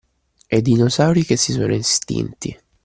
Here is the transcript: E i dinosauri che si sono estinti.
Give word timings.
E 0.49 0.57
i 0.57 0.61
dinosauri 0.63 1.23
che 1.23 1.35
si 1.37 1.51
sono 1.51 1.75
estinti. 1.75 2.59